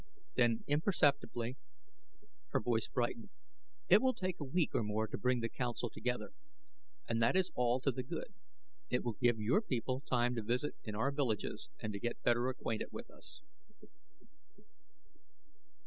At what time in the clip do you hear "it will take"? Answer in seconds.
3.87-4.39